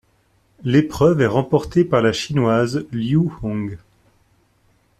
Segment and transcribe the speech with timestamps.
[0.63, 3.77] L'épreuve est remportée par la Chinoise Liu Hong.